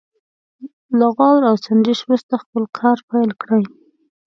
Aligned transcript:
له 0.97 1.07
غور 1.15 1.41
او 1.49 1.55
سنجش 1.65 1.99
وروسته 2.03 2.33
خپل 2.43 2.63
کار 2.79 2.97
پيل 3.09 3.31
کړي. 3.41 3.63